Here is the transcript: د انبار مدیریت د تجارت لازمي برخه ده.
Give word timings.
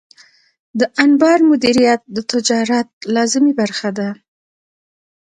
د 0.79 0.81
انبار 1.03 1.39
مدیریت 1.51 2.01
د 2.15 2.17
تجارت 2.31 2.87
لازمي 3.15 3.53
برخه 3.61 3.89
ده. 3.97 4.09